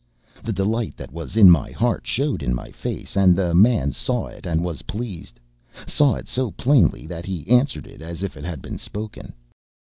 [0.43, 4.25] The delight that was in my heart showed in my face, and the man saw
[4.25, 5.39] it and was pleased;
[5.85, 9.31] saw it so plainly that he answered it as if it had been spoken.